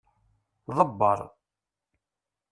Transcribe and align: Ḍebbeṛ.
Ḍebbeṛ. 0.77 1.19